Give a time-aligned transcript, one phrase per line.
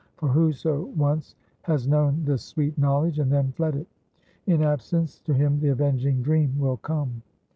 [0.17, 3.85] For whoso once has known this sweet knowledge, and then fled it;
[4.47, 7.21] in absence, to him the avenging dream will come.